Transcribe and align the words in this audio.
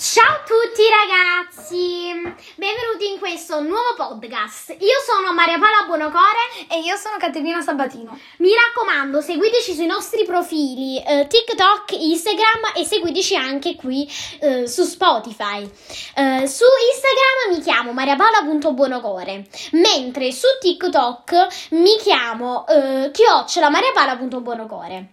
Ciao 0.00 0.22
a 0.24 0.42
tutti 0.46 0.82
ragazzi, 0.86 2.12
benvenuti 2.54 3.10
in 3.12 3.18
questo 3.18 3.60
nuovo 3.60 3.94
podcast. 3.96 4.70
Io 4.78 4.94
sono 5.04 5.32
Maria 5.32 5.58
Paola 5.58 5.86
Buonocore 5.86 6.70
e 6.70 6.78
io 6.78 6.94
sono 6.94 7.16
Caterina 7.18 7.60
Sabatino. 7.62 8.16
Mi 8.36 8.50
raccomando, 8.54 9.20
seguiteci 9.20 9.74
sui 9.74 9.86
nostri 9.86 10.24
profili 10.24 11.02
eh, 11.02 11.26
TikTok, 11.26 11.90
Instagram 11.98 12.74
e 12.76 12.84
seguiteci 12.84 13.34
anche 13.34 13.74
qui 13.74 14.08
eh, 14.38 14.68
su 14.68 14.84
Spotify. 14.84 15.62
Eh, 15.64 16.46
su 16.46 16.64
Instagram 16.92 17.56
mi 17.56 17.60
chiamo 17.60 17.92
mariapaola.buonocore, 17.92 19.48
mentre 19.72 20.30
su 20.30 20.46
TikTok 20.60 21.70
mi 21.70 21.96
chiamo 21.96 22.68
eh, 22.68 23.10
chiocciola 23.10 23.68
mariapaola.buonocore. 23.68 25.08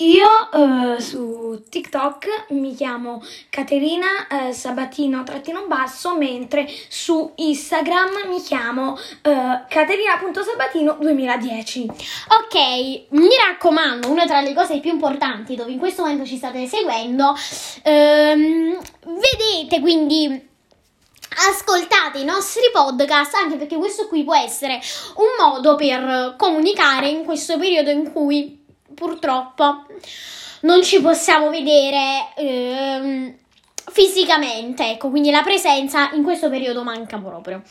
Io 0.00 0.28
uh, 0.52 0.98
su 0.98 1.64
TikTok 1.70 2.48
mi 2.50 2.74
chiamo 2.74 3.22
Caterina 3.48 4.26
uh, 4.28 4.52
Sabatino 4.52 5.22
trattino 5.24 5.64
basso, 5.66 6.14
mentre 6.14 6.68
su 6.88 7.32
Instagram 7.34 8.28
mi 8.28 8.42
chiamo 8.42 8.92
uh, 8.92 8.98
Caterina.sabatino 9.66 10.98
2010. 11.00 11.86
Ok, 11.86 13.06
mi 13.12 13.28
raccomando, 13.48 14.10
una 14.10 14.26
tra 14.26 14.42
le 14.42 14.52
cose 14.52 14.80
più 14.80 14.90
importanti 14.90 15.54
dove 15.54 15.72
in 15.72 15.78
questo 15.78 16.02
momento 16.02 16.26
ci 16.26 16.36
state 16.36 16.66
seguendo, 16.66 17.28
um, 17.84 18.78
vedete 19.00 19.80
quindi 19.80 20.48
ascoltate 21.48 22.18
i 22.18 22.24
nostri 22.24 22.64
podcast 22.70 23.34
anche 23.34 23.56
perché 23.56 23.76
questo 23.76 24.08
qui 24.08 24.24
può 24.24 24.34
essere 24.34 24.78
un 25.16 25.46
modo 25.46 25.74
per 25.74 26.34
comunicare 26.36 27.08
in 27.08 27.24
questo 27.24 27.58
periodo 27.58 27.88
in 27.88 28.12
cui 28.12 28.55
purtroppo 28.96 29.84
non 30.62 30.82
ci 30.82 31.00
possiamo 31.00 31.50
vedere 31.50 32.32
ehm, 32.34 33.34
fisicamente, 33.92 34.90
ecco, 34.90 35.10
quindi 35.10 35.30
la 35.30 35.42
presenza 35.42 36.10
in 36.12 36.24
questo 36.24 36.50
periodo 36.50 36.82
manca 36.82 37.18
proprio. 37.18 37.62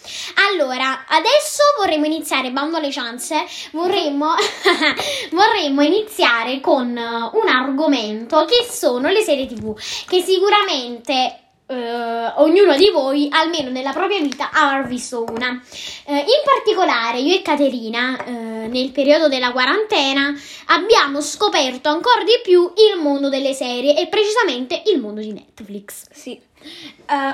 Allora, 0.50 1.06
adesso 1.08 1.64
vorremmo 1.78 2.06
iniziare, 2.06 2.52
bando 2.52 2.78
alle 2.78 2.92
ciance, 2.92 3.44
vorremmo, 3.72 4.34
vorremmo 5.32 5.82
iniziare 5.82 6.62
con 6.62 6.88
un 6.88 7.48
argomento 7.50 8.46
che 8.46 8.66
sono 8.70 9.10
le 9.10 9.22
serie 9.22 9.48
tv, 9.48 9.78
che 10.08 10.22
sicuramente 10.22 11.40
Uh, 11.68 12.44
ognuno 12.44 12.76
di 12.76 12.92
voi, 12.92 13.28
almeno 13.32 13.72
nella 13.72 13.92
propria 13.92 14.20
vita, 14.20 14.52
avrà 14.52 14.84
visto 14.84 15.24
una. 15.24 15.60
Uh, 16.06 16.14
in 16.14 16.42
particolare, 16.44 17.18
io 17.18 17.34
e 17.34 17.42
Caterina, 17.42 18.24
uh, 18.24 18.70
nel 18.70 18.92
periodo 18.92 19.28
della 19.28 19.52
quarantena, 19.52 20.32
abbiamo 20.68 21.22
scoperto 21.22 21.90
ancora 21.90 22.24
di 22.24 22.40
più 22.44 22.72
il 22.76 23.02
mondo 23.02 23.30
delle 23.30 23.54
serie 23.54 23.98
e 23.98 24.06
precisamente 24.06 24.84
il 24.86 25.00
mondo 25.00 25.22
di 25.22 25.34
Netflix. 25.34 26.06
Sì. 26.12 26.40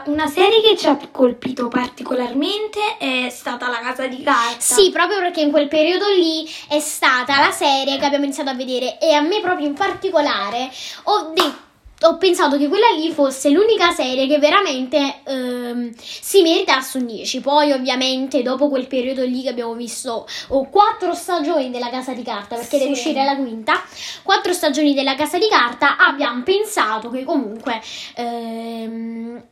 una 0.05 0.27
serie 0.27 0.61
che 0.61 0.77
ci 0.77 0.87
ha 0.87 0.97
colpito 1.11 1.67
particolarmente 1.67 2.97
è 2.97 3.27
stata 3.29 3.67
La 3.67 3.79
Casa 3.79 4.07
di 4.07 4.23
Carta. 4.23 4.59
Sì, 4.59 4.91
proprio 4.91 5.19
perché 5.19 5.41
in 5.41 5.51
quel 5.51 5.67
periodo 5.67 6.07
lì 6.07 6.49
è 6.69 6.79
stata 6.79 7.37
la 7.39 7.51
serie 7.51 7.97
che 7.97 8.05
abbiamo 8.05 8.23
iniziato 8.23 8.49
a 8.49 8.55
vedere 8.55 8.97
e 8.97 9.11
a 9.11 9.19
me 9.19 9.41
proprio 9.41 9.67
in 9.67 9.73
particolare 9.73 10.69
ho 11.03 11.31
detto 11.33 11.69
ho 12.03 12.17
pensato 12.17 12.57
che 12.57 12.67
quella 12.67 12.89
lì 12.95 13.11
fosse 13.11 13.49
l'unica 13.49 13.91
serie 13.91 14.27
che 14.27 14.39
veramente 14.39 15.21
ehm, 15.23 15.93
si 15.95 16.41
meritasse 16.41 16.97
un 16.97 17.05
10. 17.05 17.41
Poi, 17.41 17.71
ovviamente, 17.71 18.41
dopo 18.41 18.69
quel 18.69 18.87
periodo 18.87 19.23
lì 19.23 19.43
che 19.43 19.49
abbiamo 19.49 19.73
visto 19.73 20.27
oh, 20.47 20.69
quattro 20.69 21.13
stagioni 21.13 21.69
della 21.69 21.89
Casa 21.89 22.13
di 22.13 22.23
Carta, 22.23 22.55
perché 22.55 22.77
sì. 22.77 22.79
deve 22.79 22.91
uscire 22.91 23.23
la 23.23 23.35
quinta, 23.35 23.81
quattro 24.23 24.53
stagioni 24.53 24.93
della 24.93 25.15
Casa 25.15 25.37
di 25.37 25.47
Carta, 25.47 25.97
abbiamo 25.97 26.43
pensato 26.43 27.09
che 27.09 27.23
comunque. 27.23 27.81
Ehm, 28.15 29.43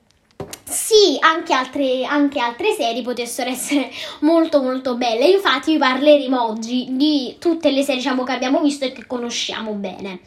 sì, 0.70 1.18
anche 1.20 1.54
altre, 1.54 2.06
anche 2.06 2.40
altre, 2.40 2.74
serie 2.74 3.02
potessero 3.02 3.50
essere 3.50 3.92
molto 4.22 4.62
molto 4.62 4.96
belle. 4.96 5.28
Infatti 5.28 5.74
vi 5.74 5.78
parleremo 5.78 6.44
oggi 6.44 6.88
di 6.92 7.36
tutte 7.40 7.72
le 7.72 7.82
serie 7.82 8.02
diciamo, 8.02 8.24
che 8.24 8.32
abbiamo 8.32 8.62
visto 8.62 8.86
e 8.86 8.92
che 8.92 9.06
conosciamo 9.08 9.74
bene. 9.74 10.20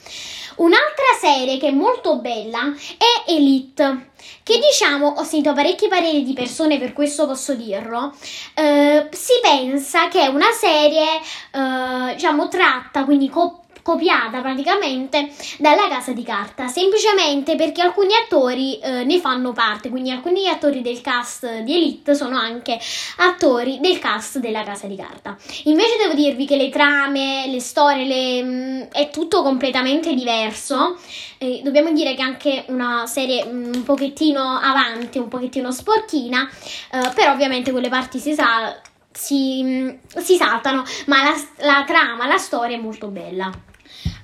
Un'altra 0.57 1.05
serie 1.19 1.57
che 1.59 1.69
è 1.69 1.73
molto 1.73 2.17
bella 2.17 2.75
è 2.99 3.31
Elite, 3.31 4.11
che 4.43 4.59
diciamo, 4.59 5.15
ho 5.17 5.25
sentito 5.25 5.55
parecchi 5.55 5.89
pareri 5.89 6.25
di 6.25 6.35
persone, 6.35 6.79
per 6.79 6.93
questo 6.93 7.27
posso 7.27 7.55
dirlo, 7.55 8.15
eh, 8.55 9.09
si 9.11 9.33
pensa 9.41 10.09
che 10.09 10.21
è 10.21 10.27
una 10.27 10.51
serie, 10.53 11.21
eh, 11.53 12.15
diciamo, 12.15 12.49
tratta, 12.49 13.05
quindi 13.05 13.31
coppia 13.31 13.62
copiata 13.83 14.41
praticamente 14.41 15.31
dalla 15.59 15.89
casa 15.89 16.13
di 16.13 16.23
carta, 16.23 16.69
semplicemente 16.69 17.57
perché 17.57 17.83
alcuni 17.83 18.15
attori 18.15 18.79
eh, 18.79 19.05
ne 19.05 19.19
fanno 19.21 19.53
parte, 19.53 19.91
quindi 19.91 20.11
alcuni 20.11 20.49
attori 20.49 20.83
del 20.83 21.01
cast 21.01 21.61
di 21.61 21.75
Elite 21.75 22.15
sono 22.15 22.39
anche 22.39 22.79
attori 23.19 23.79
del 23.81 23.99
cast 23.99 24.39
della 24.39 24.63
casa 24.63 24.87
di 24.87 24.97
carta. 24.97 25.37
Invece 25.65 25.97
devo 25.99 26.15
dirvi 26.15 26.47
che 26.47 26.57
le 26.57 26.71
trame, 26.71 27.47
le 27.49 27.61
storie, 27.61 28.05
le, 28.05 28.43
mh, 28.43 28.49
mm, 28.49 28.81
è 28.93 29.11
tutto 29.11 29.43
completamente 29.43 30.15
diverso. 30.15 30.99
Eh, 31.39 31.61
dobbiamo 31.65 31.91
dire 31.93 32.15
che 32.15 32.21
è 32.21 32.25
anche 32.25 32.65
una 32.69 33.07
serie 33.07 33.45
mh, 33.45 33.51
mm, 33.51 33.75
un 33.75 33.83
pochettino 33.83 34.41
avanti, 34.41 35.19
un 35.19 35.29
pochettino 35.29 35.73
sporchina, 35.73 36.49
eh, 36.93 37.11
però 37.15 37.33
ovviamente 37.33 37.73
quelle 37.73 37.89
parti 37.89 38.19
si 38.19 38.33
sa 38.35 38.81
si, 39.13 39.63
mm, 39.63 39.89
si, 40.17 40.37
saltano, 40.37 40.85
ma 41.07 41.23
la, 41.23 41.35
la, 41.67 41.85
trama, 41.87 42.27
la 42.27 42.39
storia 42.39 42.77
è 42.77 42.81
molto 42.81 43.09
bella. 43.09 43.51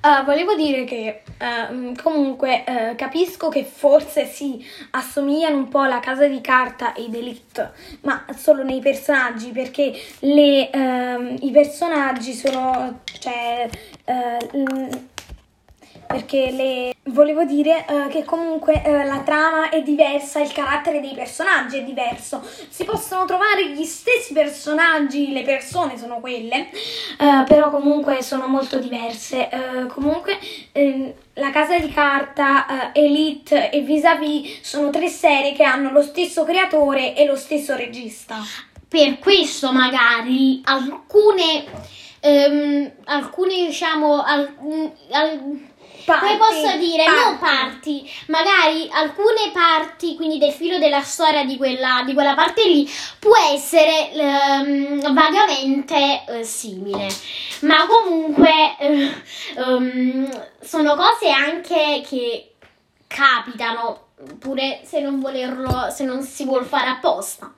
Uh, 0.03 0.25
volevo 0.25 0.55
dire 0.55 0.85
che 0.85 1.23
uh, 1.41 1.93
comunque 2.01 2.65
uh, 2.67 2.95
capisco 2.95 3.49
che 3.49 3.65
forse 3.65 4.27
si 4.27 4.65
assomigliano 4.91 5.57
un 5.57 5.69
po' 5.69 5.81
alla 5.81 6.01
casa 6.01 6.27
di 6.27 6.41
carta 6.41 6.95
ed 6.95 7.15
Elite, 7.15 7.73
ma 8.03 8.25
solo 8.37 8.63
nei 8.63 8.81
personaggi, 8.81 9.51
perché 9.51 9.93
le, 10.21 10.71
ehm, 10.71 11.37
i 11.41 11.51
personaggi 11.51 12.33
sono. 12.33 13.01
cioè. 13.19 13.69
perché 16.07 16.51
le 16.51 16.95
volevo 17.09 17.45
dire 17.45 17.85
uh, 17.89 18.09
che 18.09 18.25
comunque 18.25 18.83
uh, 18.85 19.07
la 19.07 19.21
trama 19.25 19.69
è 19.71 19.83
diversa, 19.83 20.41
il 20.41 20.53
carattere 20.53 21.01
dei 21.01 21.15
personaggi 21.15 21.79
è 21.79 21.83
diverso. 21.83 22.43
Si 22.69 22.85
possono 22.85 23.25
trovare 23.25 23.71
gli 23.71 23.85
stessi 23.85 24.33
personaggi, 24.33 25.33
le 25.33 25.43
persone 25.43 25.99
sono 25.99 26.21
quelle, 26.21 26.69
uh, 27.19 27.45
però 27.45 27.71
comunque 27.71 28.23
sono 28.23 28.47
molto 28.47 28.79
diverse. 28.79 29.49
comunque 29.89 30.39
ehm, 30.73 31.13
La 31.35 31.51
Casa 31.51 31.79
di 31.79 31.91
Carta, 31.91 32.93
Elite 32.93 33.71
e 33.71 33.81
Vis-a-Vis 33.81 34.61
sono 34.63 34.91
tre 34.91 35.09
serie 35.09 35.53
che 35.53 35.65
hanno 35.65 35.91
lo 35.91 36.03
stesso 36.03 36.45
creatore 36.45 37.15
e 37.15 37.27
lo 37.27 37.37
stesso 37.37 37.75
regista. 37.77 38.37
Per 38.89 39.19
questo 39.19 39.71
magari 39.73 40.63
alcune, 40.65 41.65
um, 42.23 42.91
alcune 43.05 43.67
diciamo, 43.67 44.23
al, 44.23 44.51
al, 45.11 45.61
Parti, 46.09 46.25
come 46.25 46.37
posso 46.39 46.77
dire, 46.79 47.05
parti. 47.05 47.23
non 47.23 47.39
parti, 47.39 48.11
magari 48.29 48.89
alcune 48.91 49.51
parti, 49.53 50.17
quindi 50.17 50.39
del 50.39 50.53
filo 50.53 50.79
della 50.79 51.03
storia 51.03 51.45
di 51.45 51.59
quella, 51.59 52.03
di 52.07 52.15
quella 52.15 52.35
parte 52.35 52.67
lì, 52.67 52.91
può 53.19 53.35
essere 53.53 54.11
um, 54.15 55.13
vagamente 55.13 56.25
uh, 56.29 56.43
simile. 56.43 57.09
Ma 57.61 57.87
comunque 57.87 58.51
uh, 58.79 59.71
um, 59.71 60.47
sono 60.63 60.97
cose 60.97 61.29
anche 61.29 62.03
che 62.09 62.55
capitano 63.07 64.07
pure 64.39 64.81
se 64.85 65.01
non 65.01 65.21
volerlo, 65.21 65.91
se 65.91 66.05
non 66.05 66.23
si 66.23 66.45
vuol 66.45 66.65
fare 66.65 66.89
apposta. 66.89 67.53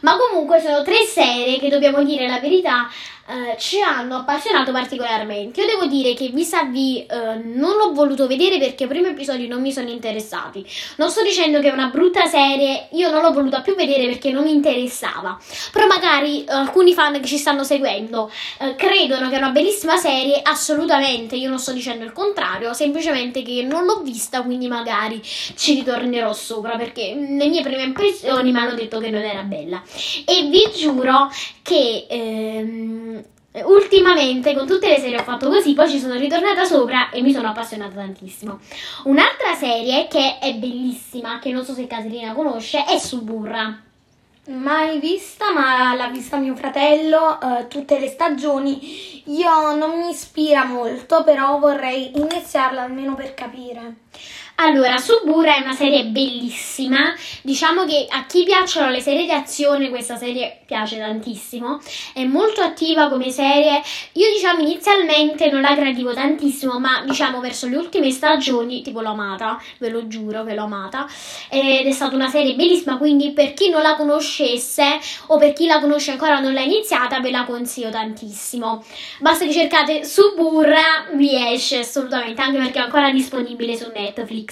Ma 0.00 0.16
comunque 0.16 0.60
sono 0.60 0.82
tre 0.82 1.04
serie 1.04 1.58
che 1.58 1.68
dobbiamo 1.68 2.02
dire 2.02 2.26
la 2.26 2.40
verità 2.40 2.88
eh, 3.30 3.56
ci 3.58 3.80
hanno 3.80 4.16
appassionato 4.16 4.72
particolarmente. 4.72 5.60
Io 5.60 5.66
devo 5.66 5.86
dire 5.86 6.14
che 6.14 6.28
vis-à-vis 6.28 7.06
eh, 7.08 7.40
non 7.44 7.76
l'ho 7.76 7.92
voluto 7.92 8.26
vedere 8.26 8.58
perché 8.58 8.84
i 8.84 8.86
primi 8.88 9.08
episodi 9.08 9.46
non 9.46 9.60
mi 9.60 9.72
sono 9.72 9.88
interessati. 9.88 10.66
Non 10.96 11.10
sto 11.10 11.22
dicendo 11.22 11.60
che 11.60 11.68
è 11.68 11.72
una 11.72 11.86
brutta 11.86 12.26
serie, 12.26 12.88
io 12.92 13.10
non 13.10 13.22
l'ho 13.22 13.32
voluta 13.32 13.60
più 13.60 13.76
vedere 13.76 14.06
perché 14.06 14.32
non 14.32 14.44
mi 14.44 14.52
interessava. 14.52 15.38
Però 15.70 15.86
magari 15.86 16.44
eh, 16.44 16.52
alcuni 16.52 16.92
fan 16.92 17.20
che 17.20 17.26
ci 17.26 17.36
stanno 17.38 17.62
seguendo 17.62 18.30
eh, 18.58 18.74
credono 18.74 19.28
che 19.28 19.36
è 19.36 19.38
una 19.38 19.50
bellissima 19.50 19.96
serie, 19.96 20.40
assolutamente, 20.42 21.36
io 21.36 21.48
non 21.48 21.58
sto 21.58 21.72
dicendo 21.72 22.04
il 22.04 22.12
contrario, 22.12 22.72
semplicemente 22.72 23.42
che 23.42 23.62
non 23.62 23.84
l'ho 23.84 24.00
vista, 24.02 24.42
quindi 24.42 24.66
magari 24.66 25.20
ci 25.22 25.74
ritornerò 25.74 26.32
sopra 26.32 26.76
perché 26.76 27.14
le 27.14 27.46
mie 27.46 27.62
prime 27.62 27.82
impressioni 27.82 28.50
mi 28.50 28.58
hanno 28.58 28.74
detto 28.74 28.98
che 28.98 29.10
non 29.10 29.22
era 29.22 29.42
bella. 29.42 29.82
E 30.24 30.48
vi 30.48 30.68
giuro 30.74 31.30
che 31.62 32.06
ehm, 32.08 33.19
ultimamente 33.64 34.54
con 34.54 34.66
tutte 34.66 34.88
le 34.88 34.98
serie 34.98 35.18
ho 35.18 35.24
fatto 35.24 35.48
così, 35.48 35.72
poi 35.74 35.88
ci 35.88 35.98
sono 35.98 36.14
ritornata 36.14 36.64
sopra 36.64 37.10
e 37.10 37.20
mi 37.20 37.32
sono 37.32 37.48
appassionata 37.48 37.94
tantissimo. 37.94 38.60
Un'altra 39.04 39.54
serie 39.54 40.06
che 40.08 40.38
è 40.38 40.54
bellissima, 40.54 41.38
che 41.40 41.50
non 41.50 41.64
so 41.64 41.74
se 41.74 41.86
Caterina 41.86 42.32
conosce, 42.32 42.84
è 42.84 42.98
Suburra. 42.98 43.82
Mai 44.46 44.98
vista, 44.98 45.52
ma 45.52 45.94
l'ha 45.94 46.08
vista 46.08 46.36
mio 46.36 46.56
fratello 46.56 47.38
uh, 47.40 47.68
tutte 47.68 47.98
le 48.00 48.08
stagioni. 48.08 49.22
Io 49.26 49.76
non 49.76 49.98
mi 49.98 50.10
ispira 50.10 50.64
molto, 50.64 51.22
però 51.24 51.58
vorrei 51.58 52.16
iniziarla 52.16 52.82
almeno 52.82 53.14
per 53.14 53.34
capire. 53.34 53.96
Allora, 54.62 54.98
Suburra 54.98 55.56
è 55.56 55.62
una 55.62 55.72
serie 55.72 56.04
bellissima. 56.04 57.14
Diciamo 57.40 57.86
che 57.86 58.06
a 58.10 58.26
chi 58.26 58.44
piacciono 58.44 58.90
le 58.90 59.00
serie 59.00 59.24
di 59.24 59.30
azione, 59.30 59.88
questa 59.88 60.16
serie 60.16 60.60
piace 60.66 60.98
tantissimo. 60.98 61.80
È 62.12 62.24
molto 62.24 62.60
attiva 62.60 63.08
come 63.08 63.30
serie. 63.30 63.80
Io, 64.12 64.30
diciamo, 64.30 64.60
inizialmente 64.60 65.50
non 65.50 65.62
la 65.62 65.74
gradivo 65.74 66.12
tantissimo, 66.12 66.78
ma 66.78 67.02
diciamo 67.06 67.40
verso 67.40 67.68
le 67.68 67.76
ultime 67.78 68.10
stagioni, 68.10 68.82
tipo 68.82 69.00
l'ho 69.00 69.12
amata, 69.12 69.58
ve 69.78 69.88
lo 69.88 70.06
giuro 70.08 70.44
che 70.44 70.52
l'ho 70.52 70.64
amata. 70.64 71.08
Ed 71.48 71.86
è 71.86 71.92
stata 71.92 72.14
una 72.14 72.28
serie 72.28 72.54
bellissima, 72.54 72.98
quindi 72.98 73.32
per 73.32 73.54
chi 73.54 73.70
non 73.70 73.80
la 73.80 73.96
conoscesse 73.96 74.98
o 75.28 75.38
per 75.38 75.54
chi 75.54 75.68
la 75.68 75.80
conosce 75.80 76.10
ancora 76.10 76.38
non 76.38 76.52
l'ha 76.52 76.60
iniziata, 76.60 77.20
ve 77.20 77.30
la 77.30 77.44
consiglio 77.46 77.88
tantissimo. 77.88 78.84
Basta 79.20 79.46
che 79.46 79.52
cercate 79.52 80.04
Suburra, 80.04 81.06
vi 81.14 81.50
esce 81.50 81.78
assolutamente, 81.78 82.42
anche 82.42 82.58
perché 82.58 82.78
è 82.78 82.82
ancora 82.82 83.10
disponibile 83.10 83.74
su 83.74 83.90
Netflix. 83.94 84.48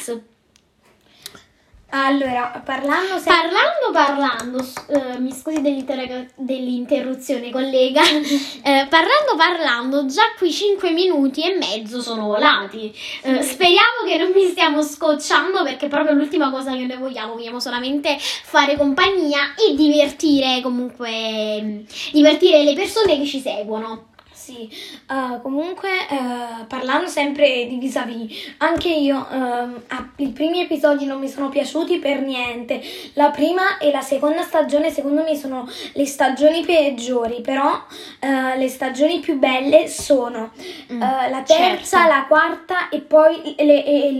Allora, 1.91 2.61
parlando 2.63 3.17
sempre... 3.17 3.49
Parlando, 3.49 3.91
parlando, 3.93 4.59
eh, 4.89 5.19
mi 5.21 5.33
scusi 5.33 5.63
dell'interruzione 5.63 7.51
collega, 7.51 8.03
eh, 8.05 8.87
parlando, 8.91 9.37
parlando, 9.39 10.05
già 10.05 10.35
qui 10.37 10.53
5 10.53 10.91
minuti 10.91 11.41
e 11.43 11.57
mezzo 11.57 12.03
sono 12.03 12.27
volati. 12.27 12.95
Eh, 13.23 13.41
speriamo 13.41 14.05
che 14.07 14.19
non 14.19 14.33
mi 14.33 14.45
stiamo 14.49 14.83
scocciando 14.83 15.63
perché 15.63 15.89
proprio 15.89 16.15
l'ultima 16.15 16.51
cosa 16.51 16.73
che 16.73 16.85
noi 16.85 16.99
vogliamo, 16.99 17.33
vogliamo 17.33 17.59
solamente 17.59 18.19
fare 18.19 18.77
compagnia 18.77 19.55
e 19.55 19.75
divertire 19.75 20.61
comunque, 20.61 21.87
divertire 22.13 22.65
le 22.65 22.75
persone 22.75 23.17
che 23.19 23.25
ci 23.25 23.41
seguono. 23.41 24.09
Sì, 24.49 24.67
uh, 25.11 25.43
comunque 25.43 25.91
uh, 26.09 26.67
parlando 26.67 27.07
sempre 27.07 27.67
di 27.67 27.77
vis-a-vis, 27.77 28.55
anche 28.57 28.89
io 28.89 29.27
uh, 29.31 29.79
i 30.23 30.29
primi 30.29 30.63
episodi 30.63 31.05
non 31.05 31.21
mi 31.21 31.29
sono 31.29 31.51
piaciuti 31.51 31.99
per 31.99 32.23
niente. 32.23 32.81
La 33.13 33.29
prima 33.29 33.77
e 33.77 33.91
la 33.91 34.01
seconda 34.01 34.41
stagione 34.41 34.91
secondo 34.91 35.23
me 35.23 35.37
sono 35.37 35.69
le 35.93 36.07
stagioni 36.07 36.65
peggiori, 36.65 37.43
però 37.43 37.79
le 38.21 38.69
stagioni 38.69 39.21
più 39.21 39.39
belle 39.39 39.87
sono 39.87 40.53
mm, 40.93 40.99
la 40.99 41.43
terza, 41.47 41.99
certo. 41.99 42.15
la 42.15 42.25
quarta 42.27 42.89
e 42.89 43.01
poi 43.01 43.55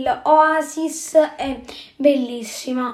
l'Oasis 0.03 1.15
è 1.37 1.59
bellissima. 1.95 2.93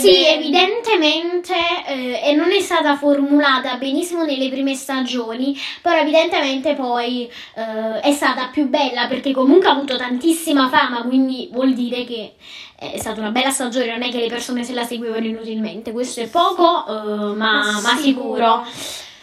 sì, 0.00 0.12
bene. 0.12 0.34
evidentemente 0.34 1.54
eh, 1.86 2.20
e 2.24 2.34
non 2.34 2.50
è 2.52 2.60
stata 2.60 2.96
formulata 2.96 3.76
benissimo 3.76 4.24
nelle 4.24 4.48
prime 4.48 4.74
stagioni, 4.74 5.56
però 5.82 5.98
evidentemente 5.98 6.43
ovviamente 6.44 6.74
poi 6.74 7.30
eh, 7.54 8.00
è 8.00 8.12
stata 8.12 8.48
più 8.48 8.68
bella 8.68 9.06
perché 9.08 9.32
comunque 9.32 9.68
ha 9.68 9.72
avuto 9.72 9.96
tantissima 9.96 10.68
fama, 10.68 11.02
quindi 11.02 11.48
vuol 11.52 11.72
dire 11.72 12.04
che 12.04 12.34
è 12.76 12.98
stata 12.98 13.20
una 13.20 13.30
bella 13.30 13.50
stagione, 13.50 13.92
non 13.92 14.02
è 14.02 14.10
che 14.10 14.18
le 14.18 14.28
persone 14.28 14.62
se 14.62 14.74
la 14.74 14.84
seguivano 14.84 15.24
inutilmente, 15.24 15.92
questo 15.92 16.20
è 16.20 16.28
poco, 16.28 16.86
eh, 16.86 17.34
ma, 17.34 17.80
ma, 17.80 17.96
sicuro. 17.96 18.64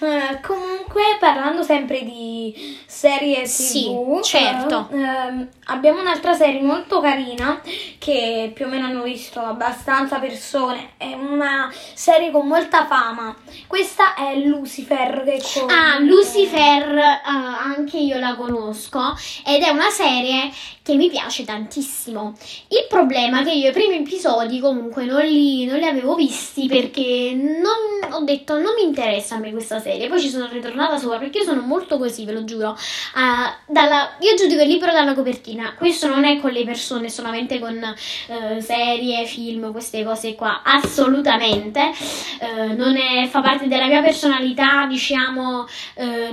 Uh, 0.01 0.39
comunque, 0.41 1.17
parlando 1.19 1.61
sempre 1.61 2.03
di 2.03 2.79
serie 2.87 3.43
TV, 3.43 3.47
sì, 3.47 3.95
certo. 4.23 4.87
Uh, 4.89 4.97
uh, 4.97 5.47
abbiamo 5.65 6.01
un'altra 6.01 6.33
serie 6.33 6.59
molto 6.63 6.99
carina 6.99 7.61
che 7.99 8.51
più 8.51 8.65
o 8.65 8.67
meno 8.67 8.87
hanno 8.87 9.03
visto 9.03 9.39
abbastanza 9.39 10.17
persone. 10.17 10.93
È 10.97 11.13
una 11.13 11.71
serie 11.93 12.31
con 12.31 12.47
molta 12.47 12.87
fama. 12.87 13.35
Questa 13.67 14.15
è 14.15 14.35
Lucifer. 14.37 15.21
Che 15.23 15.59
con... 15.59 15.69
Ah, 15.69 15.99
Lucifer, 15.99 16.99
anche 17.23 17.97
io 17.97 18.17
la 18.17 18.33
conosco. 18.35 19.15
Ed 19.45 19.61
è 19.61 19.69
una 19.69 19.91
serie 19.91 20.49
che 20.81 20.95
mi 20.95 21.11
piace 21.11 21.45
tantissimo. 21.45 22.33
Il 22.69 22.87
problema 22.89 23.41
è 23.41 23.43
che 23.43 23.51
io 23.51 23.69
i 23.69 23.71
primi 23.71 23.97
episodi 23.97 24.59
comunque 24.59 25.05
non 25.05 25.21
li, 25.21 25.65
non 25.65 25.77
li 25.77 25.85
avevo 25.85 26.15
visti 26.15 26.65
perché 26.65 27.33
non, 27.35 28.13
ho 28.13 28.23
detto 28.23 28.55
non 28.57 28.73
mi 28.75 28.83
interessa 28.83 29.35
a 29.35 29.37
me 29.37 29.51
questa 29.51 29.79
serie 29.79 29.89
serie. 29.91 30.07
Poi 30.07 30.19
ci 30.19 30.29
sono 30.29 30.47
ritornata 30.47 30.97
sopra 30.97 31.17
perché 31.17 31.39
io 31.39 31.43
sono 31.43 31.61
molto 31.61 31.97
così, 31.97 32.25
ve 32.25 32.31
lo 32.31 32.43
giuro. 32.43 32.69
Uh, 32.69 33.71
dalla, 33.71 34.15
io 34.19 34.35
giudico 34.35 34.61
il 34.61 34.67
libro 34.67 34.91
dalla 34.91 35.13
copertina. 35.13 35.73
Questo 35.77 36.07
non 36.07 36.23
è 36.23 36.39
con 36.39 36.51
le 36.51 36.63
persone, 36.63 37.09
solamente 37.09 37.59
con 37.59 37.75
uh, 37.75 38.59
serie, 38.59 39.25
film, 39.25 39.71
queste 39.71 40.03
cose 40.03 40.35
qua. 40.35 40.61
Assolutamente. 40.63 41.91
Uh, 42.39 42.75
non 42.75 42.95
è, 42.95 43.27
fa 43.27 43.41
parte 43.41 43.67
della 43.67 43.87
mia 43.87 44.01
personalità, 44.01 44.85
diciamo, 44.85 45.67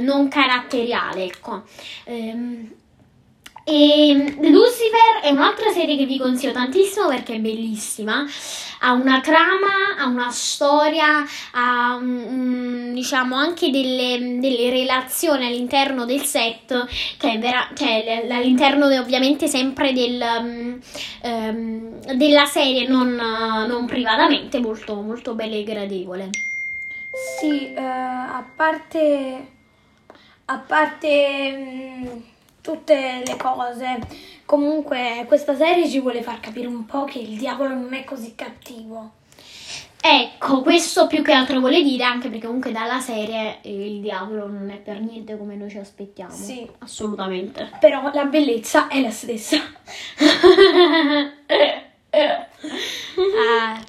non 0.00 0.28
caratteriale, 0.28 1.24
ecco. 1.24 1.64
Um, 2.04 2.70
e 3.70 4.34
Lucifer 4.40 5.20
è 5.20 5.28
un'altra 5.28 5.70
serie 5.70 5.98
che 5.98 6.06
vi 6.06 6.18
consiglio 6.18 6.52
tantissimo 6.52 7.08
perché 7.08 7.34
è 7.34 7.38
bellissima. 7.38 8.24
Ha 8.80 8.92
una 8.92 9.20
trama, 9.20 9.98
ha 9.98 10.06
una 10.06 10.30
storia, 10.30 11.22
ha 11.52 11.96
um, 11.96 12.94
diciamo 12.94 13.36
anche 13.36 13.70
delle, 13.70 14.38
delle, 14.40 14.70
relazioni 14.70 15.44
all'interno 15.44 16.06
del 16.06 16.22
set, 16.22 16.86
che 17.18 17.32
è 17.32 17.38
vera, 17.38 17.68
cioè 17.74 18.26
all'interno 18.30 18.86
ovviamente 18.86 19.48
sempre 19.48 19.92
del, 19.92 20.80
um, 21.24 22.00
della 22.14 22.46
serie, 22.46 22.88
non, 22.88 23.16
non, 23.16 23.84
privatamente, 23.84 24.60
molto, 24.60 24.94
molto 24.94 25.34
bella 25.34 25.56
e 25.56 25.64
gradevole. 25.64 26.30
Sì, 27.38 27.74
uh, 27.76 27.80
a 27.80 28.46
parte. 28.56 29.46
A 30.46 30.56
parte. 30.56 32.36
Tutte 32.60 33.22
le 33.24 33.36
cose. 33.36 33.98
Comunque 34.44 35.24
questa 35.26 35.54
serie 35.54 35.88
ci 35.88 36.00
vuole 36.00 36.22
far 36.22 36.40
capire 36.40 36.66
un 36.66 36.84
po' 36.86 37.04
che 37.04 37.18
il 37.18 37.36
diavolo 37.36 37.74
non 37.74 37.94
è 37.94 38.04
così 38.04 38.34
cattivo. 38.34 39.12
Ecco, 40.00 40.62
questo 40.62 41.06
più 41.08 41.22
che 41.22 41.32
altro 41.32 41.58
vuole 41.58 41.82
dire 41.82 42.04
anche 42.04 42.28
perché 42.28 42.46
comunque 42.46 42.70
dalla 42.70 43.00
serie 43.00 43.58
il 43.62 44.00
diavolo 44.00 44.46
non 44.46 44.70
è 44.70 44.76
per 44.76 45.00
niente 45.00 45.36
come 45.36 45.56
noi 45.56 45.68
ci 45.68 45.78
aspettiamo. 45.78 46.32
Sì, 46.32 46.68
assolutamente. 46.78 47.70
Però 47.80 48.10
la 48.12 48.24
bellezza 48.24 48.86
è 48.88 49.00
la 49.00 49.10
stessa. 49.10 49.56
ah, 52.10 53.84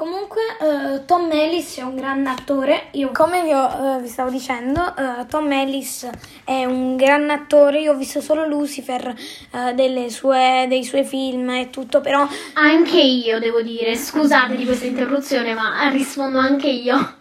Comunque 0.00 0.40
uh, 0.60 1.04
Tom 1.04 1.30
Ellis 1.30 1.76
è 1.76 1.82
un 1.82 1.94
grande 1.94 2.30
attore, 2.30 2.88
io 2.92 3.10
come 3.12 3.42
vi, 3.42 3.52
ho, 3.52 3.66
uh, 3.66 4.00
vi 4.00 4.08
stavo 4.08 4.30
dicendo, 4.30 4.80
uh, 4.80 5.26
Tom 5.26 5.52
Ellis 5.52 6.08
è 6.42 6.64
un 6.64 6.96
grande 6.96 7.34
attore, 7.34 7.82
io 7.82 7.92
ho 7.92 7.96
visto 7.96 8.22
solo 8.22 8.46
Lucifer 8.46 9.14
sue, 10.08 10.64
dei 10.68 10.84
suoi 10.84 11.04
film 11.04 11.50
e 11.50 11.68
tutto, 11.68 12.00
però... 12.00 12.26
Anche 12.54 12.98
io 12.98 13.38
devo 13.40 13.60
dire, 13.60 13.94
scusate 13.94 14.56
di 14.56 14.64
questa 14.64 14.86
interruzione, 14.86 15.52
ma 15.52 15.86
rispondo 15.90 16.38
anche 16.38 16.68
io. 16.70 17.19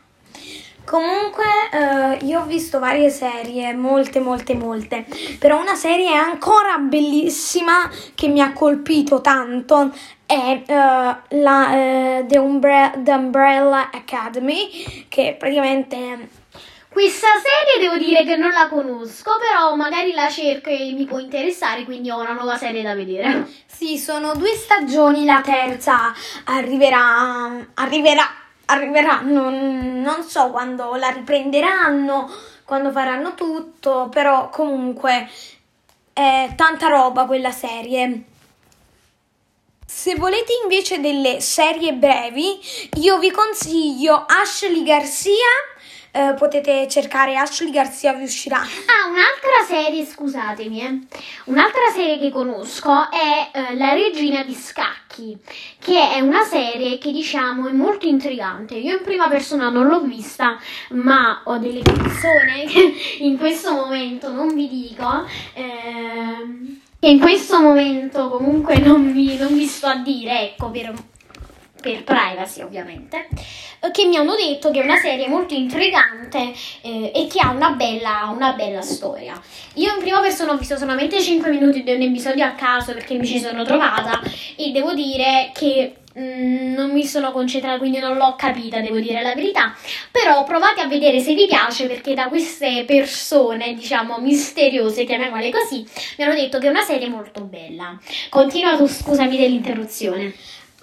Comunque 0.89 1.45
uh, 1.71 2.25
io 2.25 2.41
ho 2.41 2.45
visto 2.45 2.79
varie 2.79 3.11
serie, 3.11 3.75
molte 3.75 4.19
molte 4.19 4.55
molte, 4.55 5.05
però 5.37 5.61
una 5.61 5.75
serie 5.75 6.15
ancora 6.15 6.79
bellissima 6.79 7.87
che 8.15 8.27
mi 8.27 8.41
ha 8.41 8.53
colpito 8.53 9.21
tanto 9.21 9.91
è 10.25 10.63
uh, 10.65 11.37
la, 11.37 12.21
uh, 12.21 12.25
The, 12.25 12.39
Umbre- 12.39 12.93
The 12.97 13.11
Umbrella 13.11 13.91
Academy, 13.93 15.05
che 15.07 15.35
praticamente 15.37 16.27
questa 16.91 17.27
serie 17.37 17.87
devo 17.87 18.03
dire 18.03 18.25
che 18.25 18.35
non 18.35 18.49
la 18.49 18.67
conosco, 18.67 19.33
però 19.39 19.75
magari 19.75 20.11
la 20.11 20.27
cerco 20.27 20.69
e 20.69 20.91
mi 20.93 21.05
può 21.05 21.19
interessare, 21.19 21.83
quindi 21.83 22.09
ho 22.09 22.19
una 22.19 22.33
nuova 22.33 22.57
serie 22.57 22.81
da 22.81 22.95
vedere. 22.95 23.47
Sì, 23.67 23.99
sono 23.99 24.33
due 24.33 24.55
stagioni, 24.55 25.23
la 25.23 25.41
terza 25.43 26.11
arriverà, 26.45 27.63
arriverà 27.75 28.23
arriveranno, 28.69 29.49
non 29.49 30.23
so 30.23 30.49
quando 30.49 30.95
la 30.95 31.09
riprenderanno, 31.09 32.31
quando 32.65 32.91
faranno 32.91 33.33
tutto, 33.35 34.09
però 34.09 34.49
comunque 34.49 35.27
è 36.13 36.53
tanta 36.55 36.87
roba 36.87 37.25
quella 37.25 37.51
serie. 37.51 38.23
Se 39.85 40.15
volete 40.15 40.53
invece 40.61 40.99
delle 40.99 41.41
serie 41.41 41.93
brevi, 41.93 42.59
io 42.99 43.17
vi 43.17 43.31
consiglio 43.31 44.23
Ashley 44.27 44.83
Garcia 44.83 45.31
eh, 46.11 46.33
potete 46.37 46.87
cercare 46.87 47.35
Ashley 47.35 47.71
Garcia 47.71 48.13
vi 48.13 48.23
uscirà. 48.23 48.57
Ah, 48.59 49.09
un'altra 49.09 49.65
serie, 49.67 50.05
scusatemi, 50.05 50.81
eh. 50.81 50.99
un'altra 51.45 51.89
serie 51.93 52.19
che 52.19 52.29
conosco 52.29 53.09
è 53.11 53.49
eh, 53.51 53.75
La 53.77 53.93
regina 53.93 54.43
di 54.43 54.53
scacchi, 54.53 55.37
che 55.79 56.11
è 56.13 56.19
una 56.19 56.43
serie 56.43 56.97
che 56.97 57.11
diciamo 57.11 57.67
è 57.67 57.71
molto 57.71 58.07
intrigante. 58.07 58.75
Io 58.75 58.97
in 58.97 59.03
prima 59.03 59.27
persona 59.27 59.69
non 59.69 59.87
l'ho 59.87 60.01
vista, 60.01 60.57
ma 60.91 61.41
ho 61.45 61.57
delle 61.57 61.81
persone 61.81 62.65
che 62.65 62.93
in 63.23 63.37
questo 63.37 63.73
momento 63.73 64.31
non 64.31 64.53
vi 64.53 64.67
dico. 64.67 65.25
Eh, 65.53 66.77
che 66.99 67.07
in 67.07 67.19
questo 67.19 67.61
momento 67.61 68.27
comunque 68.27 68.77
non 68.77 69.13
vi, 69.13 69.37
non 69.37 69.53
vi 69.53 69.65
sto 69.65 69.87
a 69.87 69.95
dire, 69.95 70.41
ecco, 70.41 70.69
per 70.69 70.91
per 71.81 72.03
privacy 72.03 72.61
ovviamente, 72.61 73.27
che 73.91 74.05
mi 74.05 74.17
hanno 74.17 74.35
detto 74.35 74.71
che 74.71 74.81
è 74.81 74.83
una 74.83 74.97
serie 74.97 75.27
molto 75.27 75.53
intrigante 75.53 76.53
eh, 76.81 77.11
e 77.13 77.27
che 77.27 77.39
ha 77.39 77.51
una 77.51 77.71
bella, 77.71 78.31
una 78.33 78.53
bella 78.53 78.81
storia. 78.81 79.41
Io 79.75 79.93
in 79.93 79.99
prima 79.99 80.19
persona 80.19 80.51
ho 80.51 80.57
visto 80.57 80.77
solamente 80.77 81.19
5 81.19 81.49
minuti 81.49 81.83
di 81.83 81.93
un 81.93 82.01
episodio 82.01 82.45
a 82.45 82.51
caso 82.51 82.93
perché 82.93 83.15
mi 83.15 83.25
ci 83.25 83.39
sono 83.39 83.63
trovata 83.63 84.21
e 84.55 84.71
devo 84.71 84.93
dire 84.93 85.51
che 85.53 85.95
mm, 86.17 86.73
non 86.73 86.91
mi 86.91 87.05
sono 87.05 87.31
concentrata, 87.31 87.77
quindi 87.77 87.99
non 87.99 88.17
l'ho 88.17 88.35
capita, 88.35 88.81
devo 88.81 88.99
dire 88.99 89.21
la 89.21 89.33
verità. 89.33 89.73
Però 90.11 90.43
provate 90.43 90.81
a 90.81 90.87
vedere 90.87 91.19
se 91.21 91.33
vi 91.33 91.47
piace, 91.47 91.87
perché 91.87 92.13
da 92.13 92.27
queste 92.27 92.83
persone, 92.85 93.73
diciamo, 93.73 94.19
misteriose, 94.19 95.05
chiamiamole 95.05 95.49
così, 95.51 95.85
mi 96.17 96.25
hanno 96.25 96.35
detto 96.35 96.59
che 96.59 96.67
è 96.67 96.69
una 96.69 96.83
serie 96.83 97.07
molto 97.07 97.43
bella. 97.43 97.97
Continua 98.29 98.75
tu, 98.75 98.87
scusami 98.87 99.37
dell'interruzione. 99.37 100.33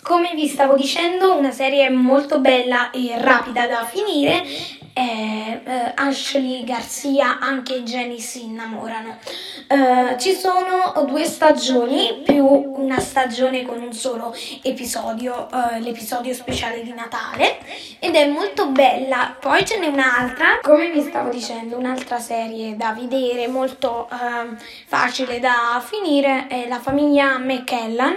Come 0.06 0.34
vi 0.36 0.46
stavo 0.46 0.76
dicendo, 0.76 1.34
una 1.34 1.50
serie 1.50 1.90
molto 1.90 2.38
bella 2.38 2.90
e 2.92 3.16
rapida 3.18 3.66
da 3.66 3.84
finire. 3.84 4.40
Eh, 4.92 5.60
eh, 5.64 5.92
Ashley 5.96 6.62
Garcia, 6.62 7.40
anche 7.40 7.82
Jenny 7.82 8.20
si 8.20 8.44
innamorano. 8.44 9.18
Eh, 9.66 10.16
ci 10.20 10.32
sono 10.32 11.04
due 11.06 11.24
stagioni 11.24 12.20
più 12.22 12.46
una 12.46 13.00
stagione 13.26 13.64
con 13.64 13.82
un 13.82 13.92
solo 13.92 14.34
episodio, 14.62 15.48
eh, 15.50 15.80
l'episodio 15.80 16.32
speciale 16.32 16.82
di 16.82 16.92
Natale, 16.92 17.58
ed 17.98 18.14
è 18.14 18.28
molto 18.28 18.68
bella. 18.68 19.36
Poi 19.38 19.66
ce 19.66 19.78
n'è 19.78 19.86
un'altra, 19.86 20.60
come 20.62 20.90
vi 20.90 21.00
stavo 21.00 21.28
dicendo, 21.30 21.76
un'altra 21.76 22.20
serie 22.20 22.76
da 22.76 22.92
vedere, 22.92 23.48
molto 23.48 24.08
ehm, 24.10 24.56
facile 24.86 25.40
da 25.40 25.82
finire, 25.84 26.46
è 26.46 26.68
La 26.68 26.78
famiglia 26.78 27.38
McKellan. 27.38 28.16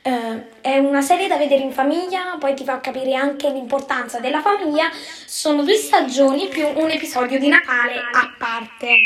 Eh, 0.00 0.60
è 0.62 0.78
una 0.78 1.02
serie 1.02 1.28
da 1.28 1.36
vedere 1.36 1.62
in 1.62 1.72
famiglia, 1.72 2.36
poi 2.38 2.54
ti 2.54 2.64
fa 2.64 2.80
capire 2.80 3.14
anche 3.14 3.50
l'importanza 3.50 4.18
della 4.18 4.40
famiglia. 4.40 4.90
Sono 5.26 5.62
due 5.62 5.74
stagioni 5.74 6.48
più 6.48 6.66
un 6.66 6.90
episodio 6.90 7.38
di 7.38 7.48
Natale 7.48 7.96
a 7.98 8.32
parte. 8.38 8.96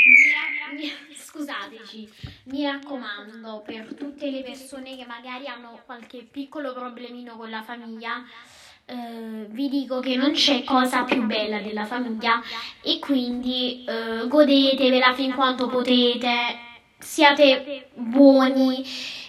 Scusateci, 1.32 2.12
mi 2.44 2.62
raccomando, 2.62 3.62
per 3.64 3.94
tutte 3.94 4.30
le 4.30 4.42
persone 4.42 4.98
che 4.98 5.06
magari 5.06 5.46
hanno 5.46 5.80
qualche 5.86 6.28
piccolo 6.30 6.74
problemino 6.74 7.36
con 7.36 7.48
la 7.48 7.62
famiglia, 7.62 8.22
eh, 8.84 9.46
vi 9.48 9.70
dico 9.70 10.00
che 10.00 10.14
non 10.16 10.32
c'è 10.32 10.62
cosa 10.62 11.04
più 11.04 11.24
bella 11.24 11.58
della 11.62 11.86
famiglia 11.86 12.38
e 12.82 12.98
quindi 12.98 13.82
eh, 13.86 14.28
godetevela 14.28 15.14
fin 15.14 15.32
quanto 15.32 15.68
potete, 15.68 16.28
siate 17.02 17.88
buoni 17.94 18.84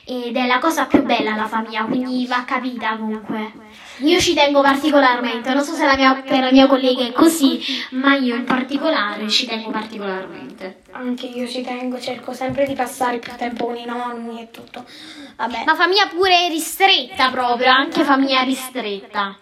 ed 0.05 0.35
è 0.35 0.45
la 0.45 0.59
cosa 0.59 0.85
più 0.85 1.01
bella 1.03 1.35
la 1.35 1.47
famiglia, 1.47 1.83
quindi 1.85 2.25
va 2.27 2.43
capita 2.43 2.97
comunque. 2.97 3.51
Io 3.99 4.19
ci 4.19 4.33
tengo 4.33 4.61
particolarmente, 4.61 5.53
non 5.53 5.63
so 5.63 5.73
se 5.73 5.85
la 5.85 5.95
mia, 5.95 6.13
per 6.15 6.39
la 6.39 6.51
mia 6.51 6.67
collega 6.67 7.03
è 7.03 7.11
così, 7.13 7.61
ma 7.91 8.15
io 8.15 8.35
in 8.35 8.43
particolare 8.43 9.29
ci 9.29 9.45
tengo 9.45 9.69
particolarmente. 9.69 10.81
Anche 10.91 11.27
io 11.27 11.47
ci 11.47 11.61
tengo, 11.61 11.99
cerco 11.99 12.33
sempre 12.33 12.65
di 12.65 12.73
passare 12.73 13.19
più 13.19 13.31
tempo 13.37 13.67
con 13.67 13.77
i 13.77 13.85
nonni 13.85 14.41
e 14.41 14.51
tutto. 14.51 14.83
Vabbè. 15.37 15.63
Ma 15.65 15.75
famiglia 15.75 16.07
pure 16.07 16.49
ristretta 16.49 17.29
proprio, 17.29 17.69
anche 17.69 18.03
famiglia 18.03 18.41
ristretta. 18.41 19.37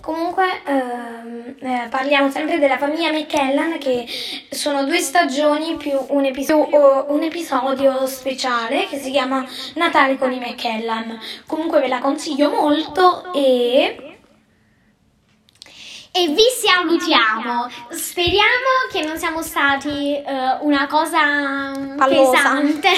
Comunque 0.00 0.44
ehm, 0.64 1.54
eh, 1.60 1.88
parliamo 1.90 2.30
sempre 2.30 2.58
della 2.58 2.78
famiglia 2.78 3.12
McKellan 3.12 3.78
che 3.78 4.06
sono 4.50 4.84
due 4.84 4.98
stagioni 4.98 5.76
più 5.76 5.98
un, 6.08 6.24
episo- 6.24 6.68
un 7.08 7.22
episodio 7.22 8.06
speciale 8.06 8.86
che 8.86 8.98
si 8.98 9.10
chiama 9.10 9.44
Natale 9.74 10.16
con 10.16 10.32
i 10.32 10.38
McKellan. 10.38 11.18
Comunque 11.46 11.80
ve 11.80 11.88
la 11.88 11.98
consiglio 11.98 12.50
molto 12.50 13.32
e 13.32 14.07
e 16.18 16.26
vi 16.26 16.42
salutiamo. 16.52 17.70
Speriamo 17.90 18.90
che 18.90 19.04
non 19.04 19.16
siamo 19.16 19.40
stati 19.40 20.20
uh, 20.20 20.66
una 20.66 20.88
cosa 20.88 21.72
Pallosa. 21.96 22.30
pesante. 22.32 22.88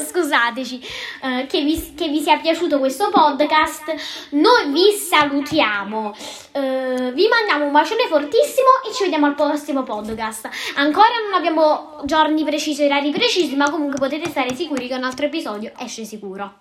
Scusateci, 0.08 0.88
uh, 1.22 1.46
che, 1.46 1.60
vi, 1.62 1.94
che, 1.94 2.08
vi, 2.08 2.22
sia 2.22 2.38
piaciuto 2.38 2.78
questo 2.78 3.10
podcast. 3.10 3.94
Noi 4.30 4.70
vi 4.70 4.92
salutiamo. 4.92 6.14
Uh, 6.52 7.12
vi 7.12 7.28
mandiamo 7.28 7.66
un 7.66 7.72
bacione 7.72 8.06
fortissimo 8.08 8.68
e 8.88 8.94
ci 8.94 9.02
vediamo 9.02 9.26
al 9.26 9.34
prossimo 9.34 9.82
podcast. 9.82 10.48
Ancora 10.76 11.08
non 11.26 11.34
abbiamo 11.34 12.00
giorni 12.04 12.42
precisi, 12.42 12.84
orari 12.84 13.10
precisi, 13.10 13.54
ma 13.54 13.68
comunque 13.70 13.98
potete 13.98 14.30
stare 14.30 14.54
sicuri 14.54 14.88
che 14.88 14.94
un 14.94 15.04
altro 15.04 15.26
episodio 15.26 15.72
esce 15.78 16.04
sicuro. 16.04 16.60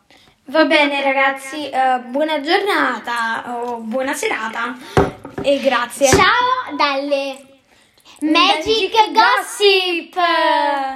Va 0.49 0.63
bene 0.63 1.01
ragazzi, 1.01 1.69
buona 2.09 2.39
giornata 2.39 3.63
o 3.65 3.79
buona 3.79 4.13
serata 4.13 5.17
e 5.47 5.59
grazie. 5.61 6.09
Ciao 6.09 6.75
dalle 6.75 7.37
Magic, 8.19 8.91
Magic 8.91 9.11
Gossip. 9.13 10.15